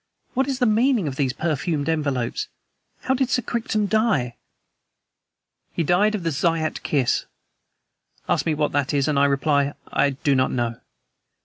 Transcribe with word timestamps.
What 0.33 0.47
is 0.47 0.57
the 0.57 0.65
meaning 0.65 1.07
of 1.07 1.15
these 1.15 1.31
perfumed 1.31 1.87
envelopes? 1.87 2.47
How 3.01 3.13
did 3.13 3.29
Sir 3.29 3.43
Crichton 3.43 3.85
die?" 3.85 4.35
"He 5.73 5.83
died 5.83 6.15
of 6.15 6.23
the 6.23 6.31
Zayat 6.31 6.81
Kiss. 6.81 7.27
Ask 8.27 8.47
me 8.47 8.55
what 8.55 8.71
that 8.71 8.95
is 8.95 9.07
and 9.07 9.19
I 9.19 9.25
reply 9.25 9.75
'I 9.93 10.09
do 10.25 10.33
not 10.33 10.49
know.' 10.49 10.79